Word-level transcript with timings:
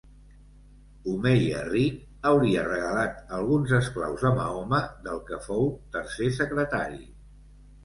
Omeia 1.11 1.59
ric, 1.67 1.99
hauria 2.29 2.63
regalat 2.69 3.21
alguns 3.41 3.75
esclaus 3.81 4.25
a 4.31 4.33
Mahoma 4.41 4.81
del 5.07 5.23
que 5.31 5.41
fou 5.47 5.71
tercer 5.99 6.33
secretari. 6.43 7.03